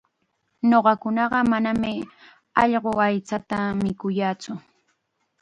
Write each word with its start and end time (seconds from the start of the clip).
Ñuqakunaqa 0.69 1.39
manam 1.51 1.79
allqu 2.61 2.91
aychata 3.07 3.57
mikuyaatsu. 3.83 4.53